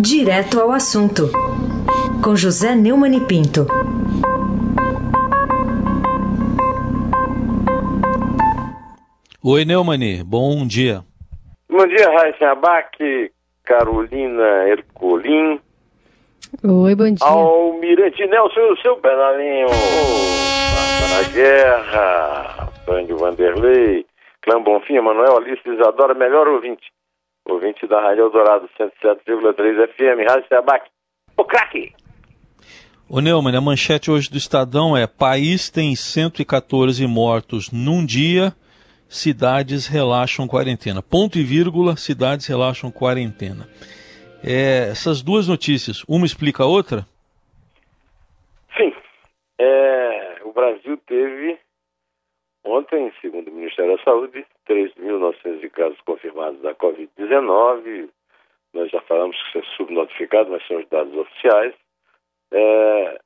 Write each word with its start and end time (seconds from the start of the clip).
Direto 0.00 0.60
ao 0.60 0.70
assunto, 0.70 1.24
com 2.22 2.36
José 2.36 2.76
Neumann 2.76 3.16
e 3.16 3.20
Pinto. 3.20 3.66
Oi, 9.42 9.64
Neumani, 9.64 10.22
bom 10.22 10.64
dia. 10.64 11.02
Bom 11.68 11.84
dia, 11.88 12.08
Raíssa 12.10 12.52
Abac, 12.52 13.32
Carolina 13.64 14.68
Ercolim. 14.68 15.60
Oi, 16.62 16.94
bom 16.94 17.12
dia. 17.12 17.26
Almirante 17.26 18.24
Nelson, 18.24 18.72
o 18.72 18.76
seu 18.80 18.96
pedalinho. 18.98 19.66
Na 21.10 21.28
guerra. 21.32 22.68
Antônio 22.82 23.18
Vanderlei. 23.18 24.06
Clã 24.42 24.62
Bonfim, 24.62 24.94
Emanuel 24.94 25.38
Alice 25.38 25.68
Isadora, 25.68 26.14
melhor 26.14 26.46
ouvinte. 26.46 26.86
Ouvinte 27.48 27.86
da 27.86 27.98
Rádio 27.98 28.24
Eldorado 28.24 28.68
107,3 28.78 29.88
FM, 29.88 30.28
Rádio 30.28 30.46
Seabac. 30.48 30.90
O 31.34 31.44
craque! 31.44 31.94
Ô 33.08 33.20
Neumann, 33.20 33.56
a 33.56 33.60
manchete 33.60 34.10
hoje 34.10 34.30
do 34.30 34.36
Estadão 34.36 34.94
é 34.94 35.06
País 35.06 35.70
tem 35.70 35.96
114 35.96 37.06
mortos 37.06 37.72
num 37.72 38.04
dia, 38.04 38.52
cidades 39.08 39.86
relaxam 39.86 40.46
quarentena. 40.46 41.02
Ponto 41.02 41.38
e 41.38 41.42
vírgula, 41.42 41.96
cidades 41.96 42.46
relaxam 42.46 42.90
quarentena. 42.90 43.66
É, 44.44 44.90
essas 44.90 45.22
duas 45.22 45.48
notícias, 45.48 46.04
uma 46.06 46.26
explica 46.26 46.64
a 46.64 46.66
outra? 46.66 47.06
Sim. 48.76 48.92
É, 49.58 50.42
o 50.44 50.52
Brasil 50.52 50.98
teve 51.06 51.58
ontem, 52.62 53.10
segundo 53.22 53.48
o 53.48 53.54
Ministério 53.54 53.96
da 53.96 54.04
Saúde, 54.04 54.44
3.900 54.68 55.70
casos 55.70 56.00
confirmados 56.02 56.60
da 56.60 56.74
Covid-19. 56.74 58.10
Nós 58.74 58.90
já 58.90 59.00
falamos 59.02 59.36
que 59.36 59.48
isso 59.48 59.58
é 59.58 59.76
subnotificado, 59.76 60.50
mas 60.50 60.66
são 60.66 60.78
os 60.78 60.88
dados 60.88 61.16
oficiais. 61.16 61.74
É, 62.52 63.20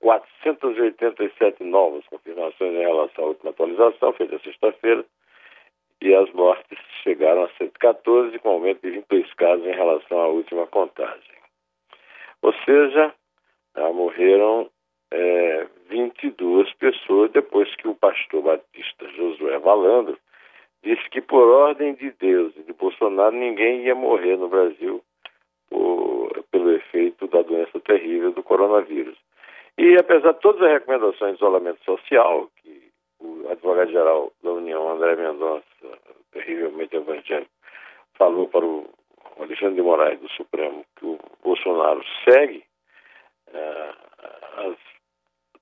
487 0.00 1.62
novas 1.62 2.06
confirmações 2.06 2.72
em 2.72 2.80
relação 2.80 3.24
à 3.24 3.26
última 3.28 3.50
atualização, 3.50 4.12
feita 4.14 4.38
sexta-feira, 4.38 5.04
e 6.00 6.14
as 6.14 6.32
mortes 6.32 6.78
chegaram 7.02 7.44
a 7.44 7.50
114, 7.58 8.38
com 8.38 8.48
aumento 8.48 8.80
de 8.80 8.90
22 8.90 9.34
casos 9.34 9.66
em 9.66 9.74
relação 9.74 10.18
à 10.18 10.28
última 10.28 10.66
contagem. 10.66 11.40
Ou 12.40 12.54
seja, 12.64 13.14
morreram 13.92 14.70
é, 15.10 15.66
22 15.90 16.72
pessoas 16.74 17.30
depois 17.32 17.74
que 17.76 17.86
o 17.86 17.94
pastor 17.94 18.42
batista 18.42 19.08
Josué 19.10 19.58
Valandro 19.58 20.18
disse 20.82 21.08
que 21.10 21.20
por 21.20 21.48
ordem 21.48 21.94
de 21.94 22.10
Deus 22.12 22.54
e 22.56 22.62
de 22.62 22.72
Bolsonaro 22.72 23.34
ninguém 23.34 23.84
ia 23.84 23.94
morrer 23.94 24.36
no 24.36 24.48
Brasil 24.48 25.02
por, 25.68 26.42
pelo 26.50 26.72
efeito 26.72 27.26
da 27.28 27.42
doença 27.42 27.78
terrível 27.80 28.32
do 28.32 28.42
coronavírus. 28.42 29.16
E 29.78 29.96
apesar 29.98 30.32
de 30.32 30.40
todas 30.40 30.62
as 30.62 30.72
recomendações 30.72 31.32
de 31.32 31.36
isolamento 31.36 31.82
social, 31.84 32.50
que 32.62 32.90
o 33.20 33.48
advogado-geral 33.50 34.32
da 34.42 34.52
União, 34.52 34.90
André 34.90 35.16
Mendonça, 35.16 35.64
terrivelmente 36.32 36.96
evangélico, 36.96 37.50
falou 38.14 38.48
para 38.48 38.64
o 38.64 38.86
Alexandre 39.38 39.76
de 39.76 39.82
Moraes 39.82 40.20
do 40.20 40.28
Supremo 40.30 40.84
que 40.96 41.06
o 41.06 41.18
Bolsonaro 41.42 42.02
segue, 42.24 42.64
uh, 43.48 44.68
as 44.68 44.76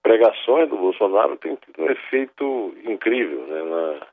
pregações 0.03 0.69
do 0.69 0.77
Bolsonaro 0.77 1.37
têm 1.37 1.57
tido 1.57 1.83
um 1.83 1.91
efeito 1.91 2.75
incrível 2.85 3.47
né, 3.47 3.63
na, 3.63 4.07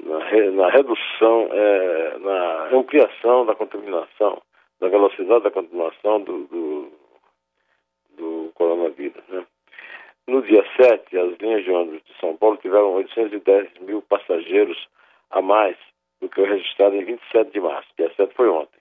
na, 0.00 0.18
na, 0.52 0.70
redução, 0.70 1.48
é, 1.52 2.18
na 2.18 2.76
ampliação 2.76 3.46
da 3.46 3.54
contaminação, 3.54 4.40
da 4.80 4.88
velocidade 4.88 5.44
da 5.44 5.50
contaminação 5.50 6.20
do, 6.20 6.44
do, 6.46 6.92
do 8.16 8.52
coronavírus. 8.54 9.22
Né. 9.28 9.44
No 10.26 10.42
dia 10.42 10.64
7, 10.76 11.18
as 11.18 11.38
linhas 11.38 11.64
de 11.64 11.70
ônibus 11.70 12.02
de 12.04 12.20
São 12.20 12.36
Paulo 12.36 12.58
tiveram 12.58 12.94
810 12.94 13.78
mil 13.80 14.02
passageiros 14.02 14.78
a 15.30 15.40
mais 15.40 15.76
do 16.20 16.28
que 16.28 16.40
o 16.40 16.44
registrado 16.44 16.96
em 16.96 17.04
27 17.04 17.50
de 17.50 17.60
março. 17.60 17.88
Dia 17.96 18.12
7 18.14 18.34
foi 18.34 18.48
ontem, 18.48 18.78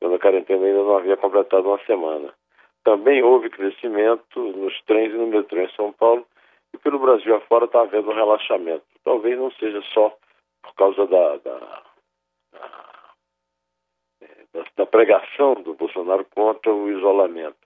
quando 0.00 0.14
a 0.14 0.18
quarentena 0.18 0.64
ainda 0.64 0.82
não 0.82 0.96
havia 0.96 1.16
completado 1.16 1.68
uma 1.68 1.84
semana. 1.84 2.32
Também 2.84 3.22
houve 3.22 3.50
crescimento 3.50 4.40
nos 4.40 4.80
trens 4.82 5.12
e 5.12 5.16
no 5.16 5.26
metrô 5.26 5.60
em 5.60 5.70
São 5.70 5.92
Paulo 5.92 6.24
e 6.72 6.78
pelo 6.78 6.98
Brasil 6.98 7.34
afora 7.34 7.64
está 7.64 7.80
havendo 7.80 8.10
um 8.10 8.14
relaxamento. 8.14 8.84
Talvez 9.04 9.36
não 9.38 9.50
seja 9.52 9.82
só 9.92 10.16
por 10.68 10.74
causa 10.74 11.06
da, 11.06 11.36
da, 11.38 11.82
da, 14.52 14.64
da 14.76 14.86
pregação 14.86 15.54
do 15.54 15.74
Bolsonaro 15.74 16.24
contra 16.34 16.72
o 16.72 16.90
isolamento. 16.90 17.56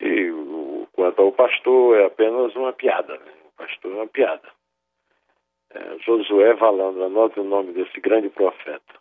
E 0.00 0.30
o, 0.30 0.88
quanto 0.92 1.22
ao 1.22 1.32
pastor, 1.32 1.98
é 1.98 2.06
apenas 2.06 2.54
uma 2.56 2.72
piada. 2.72 3.16
Né? 3.18 3.32
O 3.46 3.52
pastor 3.56 3.92
é 3.92 3.94
uma 3.94 4.06
piada. 4.06 4.48
É, 5.70 5.98
Josué 5.98 6.54
Valandro, 6.54 7.04
anote 7.04 7.40
o 7.40 7.44
nome 7.44 7.72
desse 7.72 8.00
grande 8.00 8.28
profeta. 8.28 8.94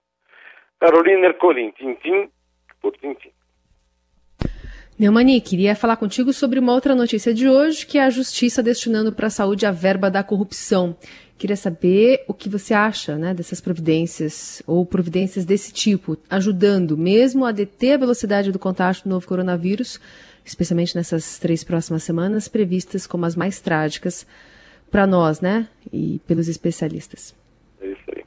Carolina 0.80 1.28
Ercolim, 1.28 1.72
Tintim 1.72 2.30
por 2.82 2.96
Tintim. 2.98 3.32
Neumani, 5.00 5.42
queria 5.42 5.76
falar 5.76 5.98
contigo 5.98 6.32
sobre 6.32 6.60
uma 6.60 6.72
outra 6.72 6.94
notícia 6.94 7.34
de 7.34 7.50
hoje, 7.50 7.86
que 7.86 7.98
é 7.98 8.04
a 8.04 8.12
Justiça 8.12 8.62
destinando 8.62 9.12
para 9.12 9.26
a 9.26 9.30
saúde 9.30 9.66
a 9.66 9.72
verba 9.72 10.10
da 10.10 10.24
corrupção. 10.24 10.96
Queria 11.38 11.56
saber 11.56 12.24
o 12.28 12.34
que 12.34 12.48
você 12.48 12.74
acha 12.74 13.18
né, 13.18 13.34
dessas 13.34 13.60
providências, 13.60 14.64
ou 14.68 14.86
providências 14.86 15.46
desse 15.46 15.74
tipo, 15.74 16.16
ajudando 16.30 16.98
mesmo 16.98 17.46
a 17.46 17.52
deter 17.52 17.96
a 17.96 17.98
velocidade 17.98 18.52
do 18.52 18.60
contágio 18.60 19.04
do 19.04 19.10
novo 19.10 19.28
coronavírus, 19.28 20.00
especialmente 20.46 20.96
nessas 20.96 21.40
três 21.40 21.64
próximas 21.64 22.04
semanas, 22.04 22.48
previstas 22.48 23.08
como 23.08 23.26
as 23.26 23.36
mais 23.36 23.60
trágicas 23.60 24.28
para 24.92 25.08
nós, 25.08 25.42
né, 25.42 25.68
e 25.92 26.20
pelos 26.28 26.48
especialistas. 26.48 27.36
É 27.82 27.88
isso 27.88 28.12
aí. 28.16 28.24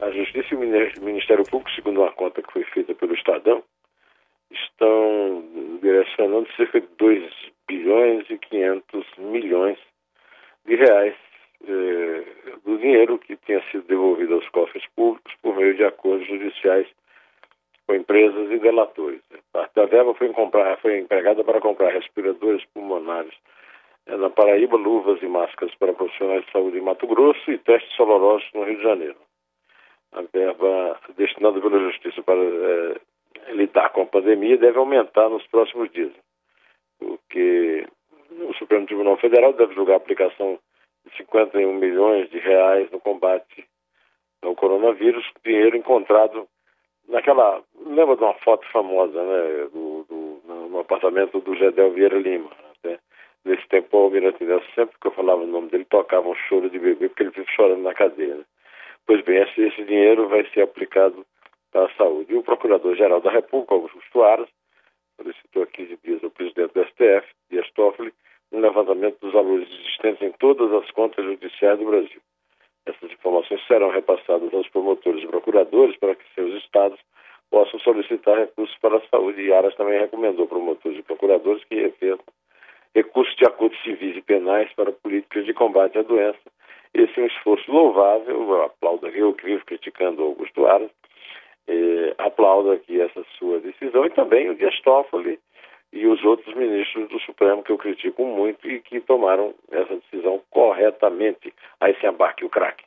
A 0.00 0.10
Justiça 0.10 0.48
e 0.52 0.56
o 0.56 1.04
Ministério 1.04 1.44
Público, 1.44 1.70
segundo 1.70 2.00
uma 2.00 2.12
conta 2.12 2.42
que 2.42 2.52
foi 2.52 2.64
feita 2.64 2.94
pelo 2.94 3.14
Estadão, 3.14 3.62
estão 4.50 5.44
direcionando 5.80 6.48
cerca 6.56 6.80
de 6.80 6.88
2 6.98 7.32
bilhões 7.68 8.26
e 8.30 8.38
500 8.38 9.06
milhões 9.18 9.78
de 10.66 10.74
reais 10.74 11.14
eh, 11.66 12.24
do 12.64 12.78
dinheiro 12.78 13.18
que 13.18 13.36
tinha 13.36 13.62
sido 13.70 13.84
devolvido 13.86 14.34
aos 14.34 14.48
cofres 14.50 14.84
públicos 14.94 15.32
por 15.42 15.56
meio 15.56 15.74
de 15.74 15.84
acordos 15.84 16.26
judiciais 16.26 16.86
com 17.86 17.94
empresas 17.94 18.50
e 18.50 18.58
delatores. 18.58 19.20
Parte 19.52 19.74
da 19.74 19.86
verba 19.86 20.14
foi, 20.14 20.28
comprar, 20.32 20.76
foi 20.78 20.98
empregada 20.98 21.42
para 21.42 21.60
comprar 21.60 21.90
respiradores 21.90 22.64
pulmonares 22.74 23.32
eh, 24.06 24.16
na 24.16 24.30
Paraíba, 24.30 24.76
luvas 24.76 25.22
e 25.22 25.26
máscaras 25.26 25.74
para 25.76 25.94
profissionais 25.94 26.44
de 26.44 26.52
saúde 26.52 26.78
em 26.78 26.82
Mato 26.82 27.06
Grosso 27.06 27.50
e 27.50 27.58
testes 27.58 27.96
dolorosos 27.96 28.48
no 28.54 28.64
Rio 28.64 28.76
de 28.76 28.82
Janeiro. 28.82 29.16
A 30.12 30.22
verba 30.22 31.00
destinada 31.16 31.60
pela 31.60 31.78
Justiça 31.78 32.22
para 32.22 32.40
eh, 32.40 33.00
lidar 33.52 33.90
com 33.90 34.02
a 34.02 34.06
pandemia 34.06 34.56
deve 34.56 34.78
aumentar 34.78 35.28
nos 35.28 35.46
próximos 35.46 35.90
dias, 35.90 36.12
porque 36.98 37.86
o 38.30 38.54
Supremo 38.54 38.86
Tribunal 38.86 39.16
Federal 39.16 39.52
deve 39.54 39.74
julgar 39.74 39.94
a 39.94 39.96
aplicação 39.96 40.58
51 41.16 41.74
milhões 41.74 42.30
de 42.30 42.38
reais 42.38 42.90
no 42.90 43.00
combate 43.00 43.66
ao 44.42 44.54
coronavírus, 44.54 45.24
dinheiro 45.44 45.76
encontrado 45.76 46.48
naquela. 47.08 47.62
Lembra 47.84 48.16
de 48.16 48.22
uma 48.22 48.34
foto 48.34 48.66
famosa, 48.70 49.22
né? 49.22 49.68
Do, 49.72 50.04
do 50.08 50.28
no 50.78 50.80
apartamento 50.80 51.40
do 51.40 51.54
Gedel 51.56 51.92
Vieira 51.92 52.18
Lima. 52.18 52.50
Né? 52.84 52.98
Nesse 53.44 53.66
tempo, 53.68 53.96
o 53.96 54.04
Almirante 54.04 54.44
Nelson, 54.44 54.66
sempre 54.74 54.96
que 55.00 55.06
eu 55.06 55.12
falava 55.12 55.42
o 55.42 55.46
nome 55.46 55.68
dele, 55.70 55.84
tocava 55.84 56.28
um 56.28 56.34
choro 56.34 56.70
de 56.70 56.78
bebê, 56.78 57.08
porque 57.08 57.24
ele 57.24 57.32
fica 57.32 57.50
chorando 57.52 57.82
na 57.82 57.94
cadeia. 57.94 58.36
Né? 58.36 58.44
Pois 59.06 59.24
bem, 59.24 59.42
esse, 59.42 59.60
esse 59.60 59.84
dinheiro 59.84 60.28
vai 60.28 60.46
ser 60.50 60.62
aplicado 60.62 61.26
da 61.72 61.88
Saúde. 61.96 62.32
E 62.32 62.36
o 62.36 62.42
Procurador-Geral 62.42 63.20
da 63.20 63.30
República, 63.30 63.74
Augusto 63.74 64.22
Aras, 64.22 64.48
solicitou 65.16 65.62
há 65.62 65.66
15 65.66 65.98
dias 66.04 66.22
ao 66.22 66.30
presidente 66.30 66.74
do 66.74 66.84
STF, 66.84 67.26
Dias 67.50 67.68
Toffoli, 67.72 68.12
um 68.52 68.60
levantamento 68.60 69.18
dos 69.20 69.32
valores 69.32 69.68
existentes 69.98 70.22
em 70.22 70.32
todas 70.38 70.72
as 70.72 70.90
contas 70.92 71.24
judiciais 71.24 71.78
do 71.78 71.86
Brasil. 71.86 72.20
Essas 72.86 73.10
informações 73.10 73.64
serão 73.66 73.90
repassadas 73.90 74.52
aos 74.54 74.68
promotores 74.68 75.22
e 75.22 75.26
procuradores 75.26 75.96
para 75.98 76.14
que 76.14 76.24
seus 76.34 76.54
estados 76.62 76.98
possam 77.50 77.78
solicitar 77.80 78.38
recursos 78.38 78.76
para 78.78 78.96
a 78.96 79.08
saúde. 79.08 79.42
E 79.42 79.52
Aras 79.52 79.74
também 79.74 80.00
recomendou 80.00 80.46
promotores 80.46 80.98
e 80.98 81.02
procuradores 81.02 81.62
que 81.64 81.74
referam 81.74 82.20
recursos 82.94 83.34
de 83.36 83.44
acordos 83.44 83.80
civis 83.82 84.16
e 84.16 84.22
penais 84.22 84.72
para 84.74 84.92
políticas 84.92 85.44
de 85.44 85.52
combate 85.52 85.98
à 85.98 86.02
doença. 86.02 86.38
Esse 86.94 87.20
é 87.20 87.24
um 87.24 87.26
esforço 87.26 87.70
louvável, 87.70 88.50
eu 88.50 88.62
aplaudo 88.62 89.06
eu 89.08 89.34
que 89.34 89.44
vivo 89.44 89.64
criticando 89.66 90.22
Augusto 90.22 90.66
Aras, 90.66 90.90
eh, 91.68 92.14
aplaudo 92.16 92.72
aqui 92.72 92.98
essa 92.98 93.22
sua 93.38 93.60
decisão 93.60 94.06
e 94.06 94.10
também 94.10 94.48
o 94.48 94.54
Dias 94.54 94.80
Toffoli 94.80 95.38
e 95.92 96.06
os 96.06 96.22
outros 96.24 96.54
ministros 96.54 97.08
do 97.08 97.18
Supremo 97.20 97.62
que 97.62 97.72
eu 97.72 97.78
critico 97.78 98.24
muito 98.24 98.68
e 98.68 98.80
que 98.80 99.00
tomaram 99.00 99.54
essa 99.70 99.94
decisão 99.96 100.40
corretamente. 100.50 101.52
Aí 101.80 101.94
se 102.00 102.06
embarque 102.06 102.44
o 102.44 102.50
craque. 102.50 102.84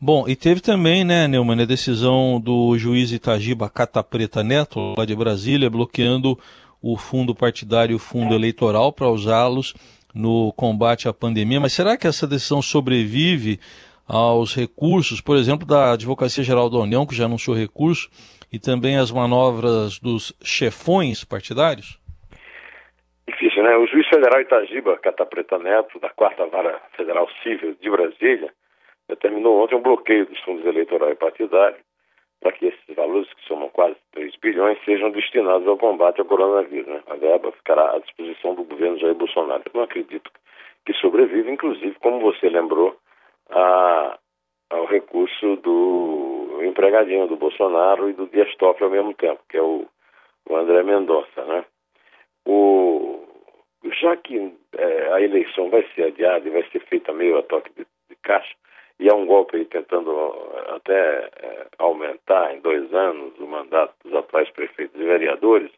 Bom, 0.00 0.28
e 0.28 0.36
teve 0.36 0.60
também, 0.60 1.04
né, 1.04 1.26
Neumann, 1.26 1.62
a 1.62 1.66
decisão 1.66 2.40
do 2.40 2.76
juiz 2.76 3.12
Itagiba 3.12 3.70
Catapreta 3.70 4.42
Neto, 4.42 4.94
lá 4.98 5.04
de 5.04 5.14
Brasília, 5.14 5.70
bloqueando 5.70 6.38
o 6.82 6.96
fundo 6.96 7.34
partidário 7.34 7.92
e 7.92 7.96
o 7.96 7.98
fundo 7.98 8.34
eleitoral 8.34 8.92
para 8.92 9.08
usá-los 9.08 9.72
no 10.14 10.52
combate 10.52 11.08
à 11.08 11.12
pandemia. 11.12 11.58
Mas 11.58 11.72
será 11.72 11.96
que 11.96 12.06
essa 12.06 12.26
decisão 12.26 12.60
sobrevive 12.60 13.58
aos 14.06 14.54
recursos, 14.54 15.20
por 15.20 15.36
exemplo, 15.36 15.66
da 15.66 15.92
Advocacia 15.92 16.44
Geral 16.44 16.68
da 16.68 16.78
União, 16.78 17.06
que 17.06 17.14
já 17.14 17.24
anunciou 17.24 17.56
recurso, 17.56 18.10
e 18.52 18.58
também 18.58 18.96
as 18.96 19.10
manobras 19.10 19.98
dos 19.98 20.32
chefões 20.42 21.24
partidários? 21.24 21.98
Difícil, 23.44 23.62
né? 23.62 23.76
O 23.76 23.86
juiz 23.86 24.08
federal 24.08 24.40
Itagiba 24.40 24.96
Catapreta 24.96 25.58
Neto, 25.58 26.00
da 26.00 26.08
Quarta 26.08 26.46
Vara 26.46 26.80
Federal 26.96 27.28
Civil 27.42 27.76
de 27.78 27.90
Brasília, 27.90 28.50
determinou 29.06 29.62
ontem 29.62 29.74
um 29.74 29.82
bloqueio 29.82 30.24
dos 30.24 30.40
fundos 30.40 30.64
eleitorais 30.64 31.12
e 31.12 31.18
partidários 31.18 31.80
para 32.40 32.52
que 32.52 32.68
esses 32.68 32.96
valores, 32.96 33.30
que 33.34 33.46
somam 33.46 33.68
quase 33.68 33.96
3 34.12 34.34
bilhões, 34.36 34.82
sejam 34.86 35.10
destinados 35.10 35.68
ao 35.68 35.76
combate 35.76 36.20
ao 36.20 36.26
coronavírus. 36.26 36.86
Né? 36.86 37.02
A 37.06 37.16
verba 37.16 37.52
ficará 37.52 37.94
à 37.94 37.98
disposição 37.98 38.54
do 38.54 38.64
governo 38.64 38.98
Jair 38.98 39.14
Bolsonaro. 39.14 39.62
Eu 39.66 39.72
não 39.74 39.82
acredito 39.82 40.30
que 40.86 40.94
sobreviva, 40.94 41.50
inclusive, 41.50 41.94
como 42.00 42.20
você 42.20 42.48
lembrou, 42.48 42.96
a, 43.50 44.18
ao 44.70 44.86
recurso 44.86 45.56
do 45.56 46.62
empregadinho 46.62 47.26
do 47.26 47.36
Bolsonaro 47.36 48.08
e 48.08 48.14
do 48.14 48.26
Dias 48.26 48.54
Toffoli 48.56 48.84
ao 48.84 48.90
mesmo 48.90 49.12
tempo, 49.12 49.42
que 49.50 49.58
é 49.58 49.62
o, 49.62 49.86
o 50.48 50.56
André 50.56 50.82
Mendonça. 50.82 51.44
Né? 51.44 51.64
O, 52.46 53.23
já 53.92 54.16
que 54.16 54.52
é, 54.76 55.12
a 55.12 55.20
eleição 55.20 55.70
vai 55.70 55.86
ser 55.94 56.04
adiada 56.04 56.46
e 56.48 56.52
vai 56.52 56.62
ser 56.70 56.80
feita 56.80 57.12
meio 57.12 57.38
a 57.38 57.42
toque 57.42 57.70
de, 57.76 57.86
de 58.08 58.16
caixa, 58.22 58.54
e 58.98 59.08
é 59.08 59.14
um 59.14 59.26
golpe 59.26 59.56
aí 59.56 59.64
tentando 59.64 60.10
até 60.68 61.30
é, 61.42 61.66
aumentar 61.78 62.54
em 62.54 62.60
dois 62.60 62.92
anos 62.94 63.38
o 63.38 63.46
mandato 63.46 63.94
dos 64.04 64.14
atuais 64.14 64.48
prefeitos 64.50 65.00
e 65.00 65.04
vereadores, 65.04 65.70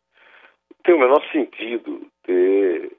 tem 0.85 0.95
o 0.95 0.99
menor 0.99 1.23
sentido 1.33 2.07
ter 2.25 2.93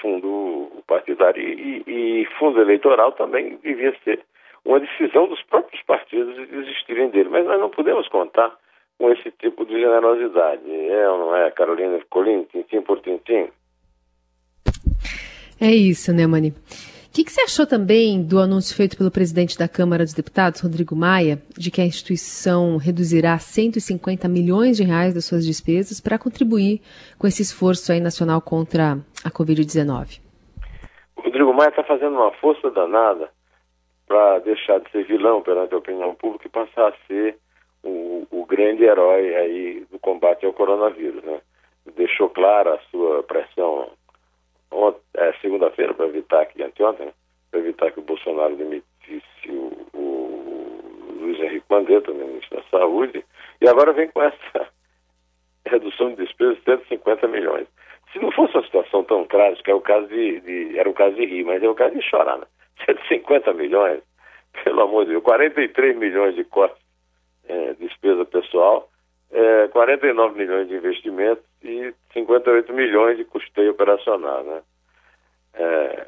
fundo 0.00 0.82
partidário 0.86 1.42
e, 1.42 1.82
e, 1.86 2.26
fundo 2.38 2.60
eleitoral 2.60 3.12
também 3.12 3.56
devia 3.62 3.96
ser 4.04 4.20
uma 4.64 4.78
decisão 4.78 5.26
dos 5.26 5.42
próprios 5.44 5.82
partidos 5.84 6.34
de 6.34 6.46
desistirem 6.46 7.08
dele. 7.08 7.30
Mas 7.30 7.46
nós 7.46 7.58
não 7.58 7.70
podemos 7.70 8.06
contar 8.08 8.54
com 8.98 9.10
esse 9.10 9.30
tipo 9.32 9.64
de 9.64 9.80
generosidade. 9.80 10.62
É 10.70 11.08
ou 11.08 11.18
não 11.18 11.36
é, 11.36 11.50
Carolina 11.50 11.98
Colim, 12.10 12.44
tintim 12.44 12.82
por 12.82 13.00
tintim? 13.00 13.48
É 15.60 15.70
isso, 15.70 16.10
né, 16.14 16.26
Mani? 16.26 16.54
O 17.10 17.12
que, 17.12 17.24
que, 17.24 17.32
você 17.32 17.42
achou 17.42 17.66
também 17.66 18.22
do 18.22 18.38
anúncio 18.38 18.74
feito 18.74 18.96
pelo 18.96 19.10
presidente 19.10 19.58
da 19.58 19.68
Câmara 19.68 20.04
dos 20.04 20.14
Deputados, 20.14 20.60
Rodrigo 20.60 20.96
Maia, 20.96 21.42
de 21.58 21.70
que 21.70 21.80
a 21.80 21.84
instituição 21.84 22.78
reduzirá 22.78 23.36
150 23.36 24.26
milhões 24.26 24.76
de 24.76 24.84
reais 24.84 25.12
das 25.12 25.24
suas 25.26 25.44
despesas 25.44 26.00
para 26.00 26.18
contribuir 26.18 26.80
com 27.18 27.26
esse 27.26 27.42
esforço 27.42 27.92
aí 27.92 28.00
nacional 28.00 28.40
contra 28.40 28.96
a 29.24 29.30
Covid-19? 29.30 30.22
O 31.16 31.22
Rodrigo 31.22 31.52
Maia 31.52 31.68
está 31.68 31.82
fazendo 31.82 32.14
uma 32.14 32.30
força 32.34 32.70
danada 32.70 33.28
para 34.06 34.38
deixar 34.38 34.78
de 34.78 34.90
ser 34.92 35.04
vilão 35.04 35.42
perante 35.42 35.74
a 35.74 35.78
opinião 35.78 36.14
pública 36.14 36.46
e 36.46 36.50
passar 36.50 36.88
a 36.88 37.06
ser 37.06 37.36
o, 37.82 38.24
o 38.30 38.46
grande 38.46 38.84
herói 38.84 39.34
aí 39.34 39.86
do 39.90 39.98
combate 39.98 40.46
ao 40.46 40.54
coronavírus, 40.54 41.22
né? 41.24 41.40
Deixou 41.96 42.30
clara 42.30 42.74
a 42.74 42.90
sua 42.90 43.22
pressão 43.24 43.90
é, 45.20 45.32
segunda-feira 45.40 45.92
para 45.92 46.08
né, 46.92 47.12
para 47.50 47.60
evitar 47.60 47.90
que 47.92 48.00
o 48.00 48.04
Bolsonaro 48.04 48.56
demitisse 48.56 49.48
o, 49.48 49.86
o 49.94 51.16
Luiz 51.20 51.38
Henrique 51.40 51.66
Mandetta, 51.68 52.12
né, 52.12 52.24
ministro 52.24 52.56
da 52.56 52.62
Saúde, 52.70 53.24
e 53.60 53.68
agora 53.68 53.92
vem 53.92 54.08
com 54.08 54.22
essa 54.22 54.68
redução 55.66 56.10
de 56.10 56.24
despesas 56.24 56.56
de 56.58 56.64
150 56.64 57.28
milhões. 57.28 57.66
Se 58.12 58.18
não 58.18 58.32
fosse 58.32 58.54
uma 58.54 58.64
situação 58.64 59.04
tão 59.04 59.24
trágica, 59.24 59.70
é 59.70 59.74
o 59.74 59.80
caso 59.80 60.06
de, 60.08 60.40
de, 60.40 60.78
era 60.78 60.88
o 60.88 60.94
caso 60.94 61.14
de 61.14 61.24
rir, 61.24 61.44
mas 61.44 61.62
é 61.62 61.68
o 61.68 61.74
caso 61.74 61.94
de 61.94 62.02
chorar, 62.02 62.38
né? 62.38 62.46
150 62.86 63.52
milhões, 63.52 64.00
pelo 64.64 64.82
amor 64.82 65.04
de 65.04 65.12
Deus, 65.12 65.22
43 65.22 65.96
milhões 65.96 66.34
de 66.34 66.44
cortes 66.44 66.80
é, 67.50 67.74
despesa 67.74 68.24
pessoal, 68.24 68.88
é, 69.30 69.68
49 69.68 70.38
milhões 70.38 70.68
de 70.68 70.74
investimentos 70.74 71.44
e 71.62 71.94
58 72.12 72.72
milhões 72.72 73.16
de 73.16 73.24
custeio 73.24 73.72
operacional. 73.72 74.42
Né? 74.44 74.62
É, 75.54 76.06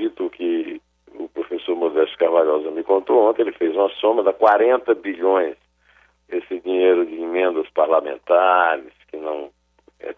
repito 0.00 0.26
o 0.26 0.30
que 0.30 0.80
o 1.14 1.28
professor 1.28 1.76
Modesto 1.76 2.16
Carvalhosa 2.16 2.70
me 2.70 2.82
contou 2.82 3.28
ontem, 3.28 3.42
ele 3.42 3.52
fez 3.52 3.74
uma 3.74 3.90
soma 3.90 4.22
de 4.22 4.32
40 4.32 4.94
bilhões, 4.94 5.56
esse 6.28 6.60
dinheiro 6.60 7.04
de 7.04 7.16
emendas 7.16 7.68
parlamentares, 7.70 8.92
que 9.08 9.16
não 9.16 9.50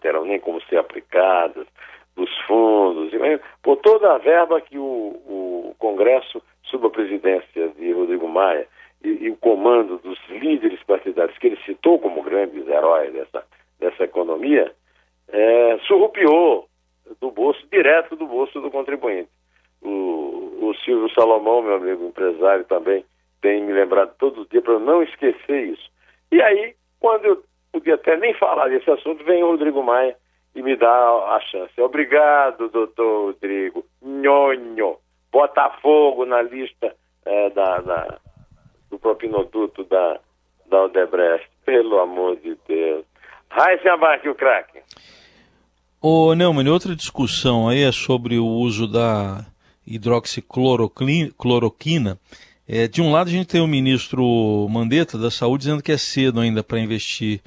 terão 0.01 0.23
nem 0.23 0.39
como 0.39 0.61
ser 0.63 0.77
aplicadas, 0.77 1.67
dos 2.15 2.29
fundos, 2.41 3.11
por 3.61 3.77
toda 3.77 4.13
a 4.13 4.19
verba 4.19 4.61
que 4.61 4.77
o, 4.77 4.83
o 4.83 5.75
Congresso, 5.79 6.41
sob 6.63 6.87
a 6.87 6.91
presidência 6.91 7.69
de 7.69 7.91
Rodrigo 7.91 8.27
Maia, 8.27 8.67
e, 9.03 9.25
e, 9.25 9.29
o 9.31 9.35
comando 9.35 9.97
dos 9.97 10.17
líderes 10.29 10.81
partidários 10.83 11.37
que 11.37 11.47
ele 11.47 11.59
citou 11.65 11.99
como 11.99 12.21
grandes 12.21 12.65
heróis 12.67 13.11
dessa, 13.11 13.43
dessa 13.79 14.03
economia, 14.03 14.71
é, 15.27 15.77
surrupiou 15.87 16.69
do 17.19 17.31
bolso, 17.31 17.65
direto 17.71 18.15
do 18.15 18.27
bolso 18.27 18.61
do 18.61 18.71
contribuinte. 18.71 19.29
O, 20.93 21.09
Salomão, 21.09 21.61
meu 21.61 21.75
amigo 21.75 22.05
empresário, 22.05 22.63
também 22.65 23.03
tem 23.41 23.63
me 23.63 23.73
lembrado 23.73 24.13
todos 24.17 24.43
os 24.43 24.49
dias 24.49 24.63
para 24.63 24.73
eu 24.73 24.79
não 24.79 25.03
esquecer 25.03 25.67
isso. 25.67 25.91
E 26.31 26.41
aí, 26.41 26.75
quando 26.99 27.25
eu 27.25 27.43
podia 27.71 27.95
até 27.95 28.17
nem 28.17 28.33
falar 28.35 28.69
desse 28.69 28.89
assunto, 28.89 29.23
vem 29.23 29.43
o 29.43 29.51
Rodrigo 29.51 29.83
Maia 29.83 30.15
e 30.55 30.61
me 30.61 30.75
dá 30.75 30.87
a 30.87 31.39
chance. 31.51 31.79
Obrigado, 31.81 32.69
doutor 32.69 33.27
Rodrigo. 33.27 33.85
Nhonho. 34.01 34.97
Botafogo 35.31 36.25
na 36.25 36.41
lista 36.41 36.95
é, 37.25 37.49
da, 37.49 37.79
da 37.79 38.19
do 38.89 38.99
propinoduto 38.99 39.83
da, 39.85 40.19
da 40.69 40.83
Odebrecht. 40.83 41.49
Pelo 41.65 41.99
amor 41.99 42.35
de 42.37 42.57
Deus. 42.67 43.05
Raíssa 43.49 43.93
abaixo 43.93 44.29
o 44.29 44.35
craque. 44.35 44.79
Ô, 46.01 46.33
Neumann, 46.35 46.67
outra 46.69 46.95
discussão 46.95 47.69
aí 47.69 47.83
é 47.83 47.91
sobre 47.91 48.37
o 48.37 48.45
uso 48.45 48.87
da 48.87 49.45
hidroxicloroquina. 49.85 52.17
É, 52.67 52.87
de 52.87 53.01
um 53.01 53.11
lado, 53.11 53.27
a 53.27 53.31
gente 53.31 53.47
tem 53.47 53.61
o 53.61 53.67
ministro 53.67 54.67
Mandetta 54.69 55.17
da 55.17 55.29
Saúde 55.29 55.65
dizendo 55.65 55.83
que 55.83 55.91
é 55.91 55.97
cedo 55.97 56.39
ainda 56.39 56.63
para 56.63 56.79
investir 56.79 57.41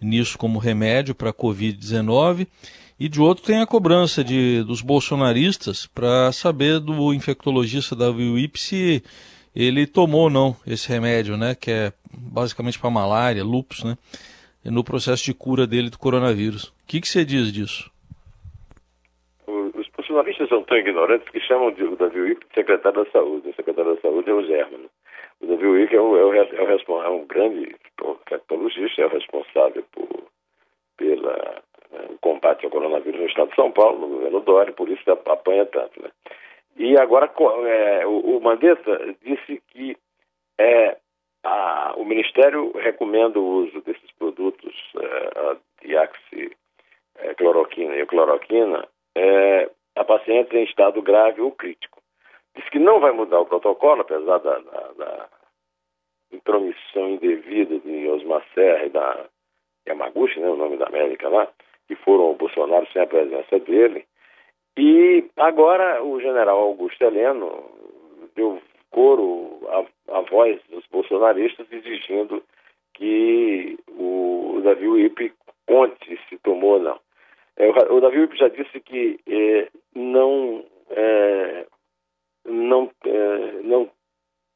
nisso 0.00 0.38
como 0.38 0.58
remédio 0.58 1.14
para 1.14 1.30
a 1.30 1.34
Covid-19. 1.34 2.46
E 2.98 3.08
de 3.08 3.20
outro, 3.20 3.44
tem 3.44 3.60
a 3.60 3.66
cobrança 3.66 4.22
de, 4.22 4.62
dos 4.62 4.82
bolsonaristas 4.82 5.86
para 5.86 6.30
saber 6.32 6.78
do 6.78 7.14
infectologista 7.14 7.96
da 7.96 8.10
UIP 8.10 8.60
se 8.60 9.02
ele 9.56 9.86
tomou 9.86 10.22
ou 10.22 10.30
não 10.30 10.56
esse 10.66 10.88
remédio, 10.88 11.36
né, 11.36 11.54
que 11.54 11.70
é 11.70 11.92
basicamente 12.12 12.78
para 12.78 12.90
malária, 12.90 13.42
lupus, 13.42 13.82
né, 13.82 13.96
no 14.64 14.84
processo 14.84 15.24
de 15.24 15.34
cura 15.34 15.66
dele 15.66 15.90
do 15.90 15.98
coronavírus. 15.98 16.64
O 16.64 16.72
que, 16.86 17.00
que 17.00 17.08
você 17.08 17.24
diz 17.24 17.50
disso? 17.50 17.90
Os 20.10 20.14
bolsonaristas 20.14 20.48
são 20.48 20.64
tão 20.64 20.76
ignorantes 20.76 21.28
que 21.28 21.38
chamam 21.38 21.70
de, 21.70 21.84
o 21.84 21.94
Davi 21.94 22.20
Wick 22.20 22.44
de 22.48 22.54
secretário 22.54 23.04
da 23.04 23.10
Saúde. 23.12 23.48
O 23.48 23.54
secretário 23.54 23.94
da 23.94 24.00
Saúde 24.00 24.28
é 24.28 24.34
o 24.34 24.44
German. 24.44 24.90
O 25.40 25.46
Davi 25.46 25.66
Wick 25.66 25.94
é, 25.94 26.00
o, 26.00 26.16
é, 26.16 26.24
o, 26.24 26.34
é, 26.34 26.42
o, 26.42 26.48
é 27.02 27.08
um 27.08 27.24
grande 27.28 27.76
infectologista, 28.02 29.02
é 29.02 29.06
o 29.06 29.10
responsável 29.10 29.84
por, 29.92 30.08
pela 30.96 31.62
né, 31.92 32.06
o 32.08 32.18
combate 32.18 32.64
ao 32.64 32.72
coronavírus 32.72 33.20
no 33.20 33.28
estado 33.28 33.50
de 33.50 33.54
São 33.54 33.70
Paulo, 33.70 34.00
no 34.00 34.08
governo 34.08 34.40
Dória, 34.40 34.72
por 34.72 34.88
isso 34.88 35.08
apanha 35.12 35.64
tanto. 35.66 36.02
Né? 36.02 36.10
E 36.76 36.98
agora 36.98 37.30
é, 37.68 38.04
o, 38.04 38.36
o 38.36 38.40
Mandetta 38.40 39.14
disse 39.22 39.62
que 39.68 39.96
é, 40.58 40.96
a, 41.44 41.94
o 41.96 42.04
Ministério 42.04 42.72
recomenda 42.76 43.38
o 43.38 43.62
uso 43.62 43.80
desses 43.82 44.10
produtos, 44.18 44.74
é, 44.96 45.30
a 45.38 45.56
diaxicloroquina 45.84 47.94
é, 47.94 47.98
e 47.98 48.02
a 48.02 48.06
cloroquina, 48.06 48.78
é, 48.78 48.88
pacientes 50.20 50.52
em 50.52 50.64
estado 50.64 51.02
grave 51.02 51.40
ou 51.40 51.52
crítico. 51.52 52.00
Diz 52.54 52.68
que 52.70 52.78
não 52.78 53.00
vai 53.00 53.12
mudar 53.12 53.40
o 53.40 53.46
protocolo, 53.46 54.02
apesar 54.02 54.38
da, 54.38 54.58
da, 54.58 54.92
da 54.92 55.28
intromissão 56.32 57.10
indevida 57.10 57.78
de 57.78 58.08
Osmar 58.08 58.44
Serra 58.54 58.86
e 58.86 58.90
da 58.90 59.26
Yamaguchi, 59.88 60.40
né, 60.40 60.48
o 60.48 60.56
nome 60.56 60.76
da 60.76 60.86
América 60.86 61.28
lá, 61.28 61.48
que 61.86 61.94
foram 61.96 62.24
ao 62.24 62.34
Bolsonaro 62.34 62.86
sem 62.92 63.02
a 63.02 63.06
presença 63.06 63.58
dele, 63.60 64.04
e 64.76 65.24
agora 65.36 66.02
o 66.02 66.20
general 66.20 66.58
Augusto 66.58 67.02
Heleno 67.02 67.64
deu 68.36 68.60
coro 68.90 69.60
à, 69.68 70.18
à 70.18 70.20
voz 70.22 70.60
dos 70.70 70.84
bolsonaristas 70.86 71.66
exigindo 71.72 72.42
que 72.94 73.78
o 73.88 74.60
Davi 74.62 74.86
Uip 74.86 75.32
conte 75.66 76.18
se 76.28 76.38
tomou 76.38 76.74
ou 76.74 76.80
não. 76.80 77.00
É, 77.56 77.68
o, 77.68 78.00
Davi 78.00 78.20
Uip 78.20 78.36
já 78.36 78.48
disse 78.48 78.80
que 78.80 79.18
é, 79.28 79.68
não, 79.94 80.64
é, 80.90 81.66
não, 82.44 82.90
é, 83.04 83.52
não 83.62 83.90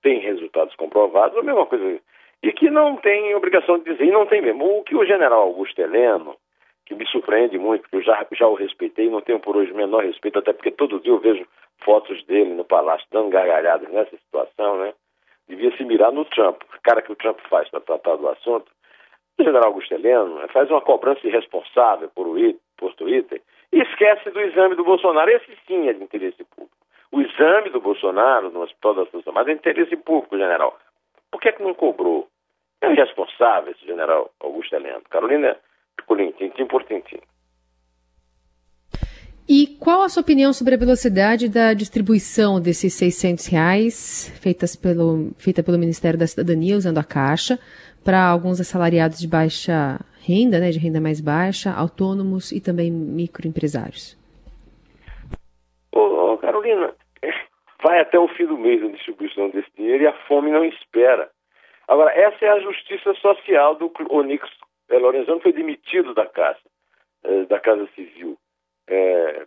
tem 0.02 0.20
resultado 0.20 0.74
comprovados, 0.76 1.36
a 1.38 1.42
mesma 1.42 1.66
coisa. 1.66 2.00
E 2.42 2.52
que 2.52 2.68
não 2.68 2.96
tem 2.96 3.34
obrigação 3.34 3.78
de 3.78 3.84
dizer, 3.84 4.04
e 4.04 4.10
não 4.10 4.26
tem 4.26 4.42
mesmo. 4.42 4.64
O 4.78 4.84
que 4.84 4.94
o 4.94 5.04
general 5.04 5.42
Augusto 5.42 5.80
Heleno, 5.80 6.36
que 6.84 6.94
me 6.94 7.06
surpreende 7.06 7.58
muito, 7.58 7.82
porque 7.82 7.96
eu 7.96 8.02
já, 8.02 8.26
já 8.32 8.46
o 8.46 8.54
respeitei, 8.54 9.08
não 9.08 9.22
tenho 9.22 9.40
por 9.40 9.56
hoje 9.56 9.72
o 9.72 9.76
menor 9.76 10.04
respeito, 10.04 10.38
até 10.38 10.52
porque 10.52 10.70
todo 10.70 11.00
dia 11.00 11.12
eu 11.12 11.18
vejo 11.18 11.46
fotos 11.82 12.22
dele 12.24 12.54
no 12.54 12.64
palácio 12.64 13.06
dando 13.10 13.30
gargalhadas 13.30 13.88
nessa 13.90 14.16
situação, 14.16 14.78
né? 14.78 14.92
Devia 15.48 15.74
se 15.76 15.84
mirar 15.84 16.12
no 16.12 16.24
Trump, 16.26 16.62
a 16.72 16.78
cara 16.78 17.02
que 17.02 17.12
o 17.12 17.16
Trump 17.16 17.38
faz 17.48 17.68
para 17.68 17.80
tratar 17.80 18.16
do 18.16 18.28
assunto. 18.28 18.70
O 19.38 19.42
general 19.42 19.68
Augusto 19.68 19.92
Heleno 19.92 20.36
né, 20.36 20.46
faz 20.48 20.70
uma 20.70 20.80
cobrança 20.80 21.26
irresponsável 21.26 22.08
por, 22.14 22.26
o, 22.26 22.36
por 22.76 22.94
Twitter 22.94 23.42
e 23.74 23.82
esquece 23.82 24.30
do 24.30 24.40
exame 24.40 24.76
do 24.76 24.84
Bolsonaro. 24.84 25.28
Esse 25.28 25.50
sim 25.66 25.88
é 25.88 25.92
de 25.92 26.04
interesse 26.04 26.44
público. 26.44 26.76
O 27.10 27.20
exame 27.20 27.70
do 27.70 27.80
Bolsonaro 27.80 28.50
no 28.50 28.62
Hospital 28.62 28.94
da 28.94 29.06
Santa 29.06 29.32
Mas 29.32 29.48
é 29.48 29.50
de 29.50 29.58
interesse 29.58 29.96
público, 29.96 30.38
general. 30.38 30.78
Por 31.30 31.40
que, 31.40 31.48
é 31.48 31.52
que 31.52 31.62
não 31.62 31.74
cobrou? 31.74 32.28
É 32.80 32.92
irresponsável 32.92 33.72
esse 33.72 33.84
general 33.84 34.30
Augusto 34.38 34.76
Heleno. 34.76 35.02
Carolina 35.10 35.56
Picolim, 35.96 36.30
tintim 36.32 36.66
por 36.66 36.84
tintim. 36.84 37.20
E 39.48 39.76
qual 39.78 40.02
a 40.02 40.08
sua 40.08 40.22
opinião 40.22 40.52
sobre 40.52 40.74
a 40.74 40.78
velocidade 40.78 41.48
da 41.48 41.74
distribuição 41.74 42.60
desses 42.60 42.94
600 42.94 43.46
reais 43.46 44.32
feitas 44.40 44.76
pelo, 44.76 45.32
feita 45.36 45.62
pelo 45.62 45.78
Ministério 45.78 46.18
da 46.18 46.26
Cidadania 46.26 46.76
usando 46.76 46.98
a 46.98 47.04
Caixa 47.04 47.58
para 48.04 48.24
alguns 48.24 48.60
assalariados 48.60 49.18
de 49.18 49.26
baixa 49.26 50.00
renda, 50.26 50.58
né, 50.58 50.70
de 50.70 50.78
renda 50.78 51.00
mais 51.00 51.20
baixa, 51.20 51.70
autônomos 51.72 52.52
e 52.52 52.60
também 52.60 52.90
microempresários? 52.90 54.16
Ô, 55.92 56.32
ô, 56.32 56.38
Carolina, 56.38 56.94
vai 57.82 58.00
até 58.00 58.18
o 58.18 58.28
fim 58.28 58.46
do 58.46 58.56
mês 58.56 58.82
a 58.82 58.88
distribuição 58.88 59.50
desse 59.50 59.70
dinheiro 59.76 60.04
e 60.04 60.06
a 60.06 60.12
fome 60.26 60.50
não 60.50 60.64
espera. 60.64 61.30
Agora, 61.86 62.10
essa 62.12 62.44
é 62.44 62.48
a 62.48 62.60
justiça 62.60 63.12
social 63.14 63.74
do 63.74 63.92
Onix 64.08 64.48
Lorenzano, 64.90 65.40
foi 65.40 65.52
demitido 65.52 66.14
da 66.14 66.26
Casa, 66.26 66.58
eh, 67.24 67.44
da 67.44 67.58
Casa 67.58 67.86
Civil 67.94 68.36
é, 68.88 69.46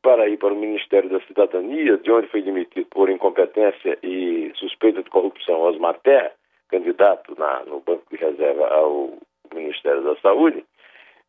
para 0.00 0.28
ir 0.28 0.38
para 0.38 0.52
o 0.52 0.56
Ministério 0.56 1.10
da 1.10 1.20
Cidadania, 1.20 1.98
de 1.98 2.10
onde 2.10 2.28
foi 2.28 2.42
demitido 2.42 2.86
por 2.86 3.10
incompetência 3.10 3.98
e 4.02 4.50
suspeita 4.56 5.02
de 5.02 5.10
corrupção 5.10 5.60
Osmar 5.60 5.98
Terra, 6.00 6.32
candidato 6.68 7.34
na, 7.38 7.64
no 7.64 7.80
Banco 7.80 8.04
de 8.10 8.16
Reserva 8.16 8.66
ao 8.68 9.18
Ministério 9.54 9.81
Saúde, 10.22 10.64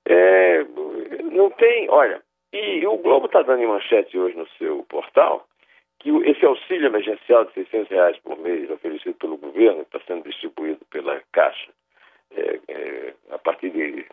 é, 0.06 0.64
não 1.32 1.50
tem, 1.52 1.90
olha, 1.90 2.22
e 2.52 2.86
o 2.86 2.98
Globo 2.98 3.26
está 3.26 3.42
dando 3.42 3.64
em 3.64 3.68
manchete 3.68 4.18
hoje 4.18 4.38
no 4.38 4.48
seu 4.58 4.84
portal 4.84 5.48
que 6.00 6.10
esse 6.30 6.46
auxílio 6.46 6.88
emergencial 6.88 7.46
de 7.46 7.54
600 7.54 7.90
reais 7.90 8.18
por 8.20 8.38
mês 8.38 8.70
oferecido 8.70 9.16
pelo 9.16 9.38
governo, 9.38 9.84
está 9.84 10.00
sendo 10.06 10.30
distribuído 10.30 10.86
pela 10.92 11.22
Caixa, 11.32 11.72
é, 12.36 12.60
é, 12.68 13.14
a 13.32 13.38
partir 13.40 13.70
de, 13.70 14.06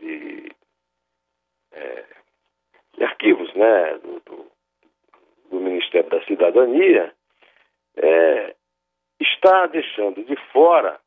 de 0.00 0.52
é, 1.72 2.04
arquivos 3.00 3.52
né, 3.54 3.98
do, 3.98 4.20
do, 4.26 4.46
do 5.50 5.60
Ministério 5.60 6.10
da 6.10 6.22
Cidadania, 6.24 7.12
é, 7.96 8.54
está 9.20 9.66
deixando 9.66 10.24
de 10.24 10.36
fora 10.52 10.98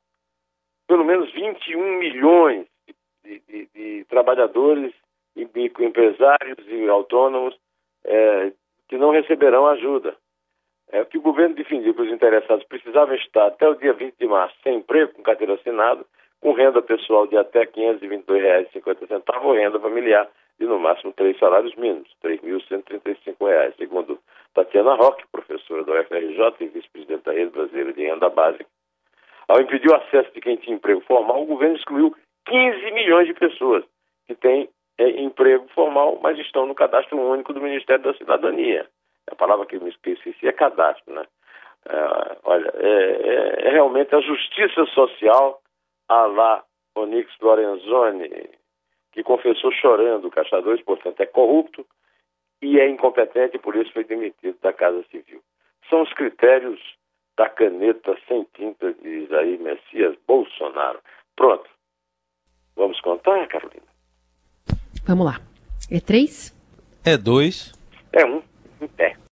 pelo 0.88 1.04
menos 1.04 1.32
21 1.34 1.98
milhões 2.00 2.66
de, 3.30 3.42
de, 3.48 3.70
de 3.74 4.06
trabalhadores 4.06 4.94
e 5.36 5.48
microempresários 5.54 6.68
e 6.68 6.90
autônomos 6.90 7.56
é, 8.04 8.52
que 8.88 8.98
não 8.98 9.12
receberão 9.12 9.68
ajuda. 9.68 10.16
É 10.92 11.02
o 11.02 11.06
que 11.06 11.20
o 11.20 11.22
governo 11.22 11.54
defendia 11.54 11.94
que 11.94 12.02
os 12.02 12.12
interessados 12.12 12.66
precisavam 12.66 13.14
estar 13.16 13.46
até 13.46 13.70
o 13.70 13.76
dia 13.76 13.94
20 13.94 14.16
de 14.18 14.26
março 14.26 14.56
sem 14.64 14.78
emprego, 14.78 15.14
com 15.14 15.22
carteira 15.22 15.54
assinada, 15.54 16.04
com 16.42 16.54
renda 16.54 16.82
pessoal 16.82 17.28
de 17.28 17.38
até 17.38 17.60
R$ 17.60 17.68
522,50 17.68 19.44
ou 19.44 19.54
renda 19.54 19.80
familiar 19.80 20.28
de 20.60 20.66
no 20.66 20.80
máximo 20.80 21.14
três 21.14 21.38
salários 21.38 21.76
mínimos, 21.76 22.10
R$ 22.24 22.38
3.135, 22.38 23.76
segundo 23.78 24.20
Tatiana 24.54 24.96
Roque, 24.96 25.24
professora 25.32 25.84
da 25.84 26.02
UFRJ 26.02 26.56
e 26.62 26.68
vice-presidente 26.68 27.24
da 27.24 27.34
Rede 27.34 27.52
Brasileira 27.52 27.94
de 27.94 28.04
Renda 28.04 28.30
Básica. 28.30 28.66
Ao 29.48 29.62
impedir 29.62 29.90
o 29.90 29.96
acesso 29.96 30.32
de 30.34 30.42
quem 30.42 30.58
tinha 30.58 30.76
emprego 30.76 31.02
formal, 31.02 31.44
o 31.44 31.46
governo 31.46 31.76
excluiu 31.76 32.16
15 32.50 32.92
milhões 32.92 33.28
de 33.28 33.34
pessoas 33.34 33.84
que 34.28 34.36
têm 34.36 34.70
é, 34.98 35.10
emprego 35.22 35.68
formal, 35.70 36.20
mas 36.22 36.38
estão 36.40 36.66
no 36.66 36.76
cadastro 36.76 37.18
único 37.18 37.54
do 37.54 37.62
Ministério 37.62 38.04
da 38.04 38.14
Cidadania. 38.16 38.88
A 39.32 39.36
palavra 39.36 39.66
que 39.66 39.76
eu 39.76 39.82
me 39.82 39.90
esqueci 39.90 40.36
é 40.44 40.52
cadastro, 40.52 41.14
né? 41.14 41.26
É, 41.88 42.38
olha, 42.44 42.72
é, 42.76 42.88
é, 42.88 43.68
é, 43.68 43.70
realmente 43.72 44.14
a 44.14 44.20
justiça 44.20 44.86
social 44.88 45.62
a 46.10 46.26
lá 46.26 46.64
Onix 46.96 47.32
Lorenzoni, 47.40 48.50
que 49.12 49.24
confessou 49.24 49.72
chorando 49.72 50.26
o 50.26 50.32
Caixa 50.32 50.62
2, 50.62 50.82
portanto 50.82 51.22
é 51.22 51.26
corrupto 51.26 51.86
e 52.62 52.80
é 52.80 52.90
incompetente 52.90 53.56
e 53.56 53.60
por 53.60 53.76
isso 53.76 53.94
foi 53.94 54.04
demitido 54.04 54.58
da 54.62 54.74
Casa 54.74 55.04
Civil. 55.10 55.42
São 55.90 56.02
os 56.02 56.12
critérios 56.14 56.80
da 57.38 57.48
caneta 57.48 58.18
sem 58.28 58.44
tinta 58.54 58.92
de 58.94 59.08
Isaí 59.08 59.58
Messias 59.60 60.18
Bolsonaro. 60.28 61.00
Pronto. 61.36 61.70
Vamos 62.80 63.02
contar, 63.02 63.46
Carolina? 63.50 63.84
Vamos 65.06 65.26
lá. 65.26 65.42
É 65.92 66.00
três? 66.00 66.56
É 67.04 67.18
dois. 67.18 67.74
É 68.14 68.26
um. 68.26 68.42
É. 68.98 69.18